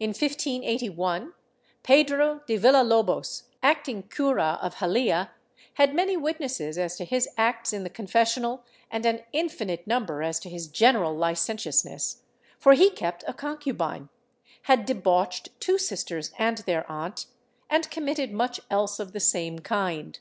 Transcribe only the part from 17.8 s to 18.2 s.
com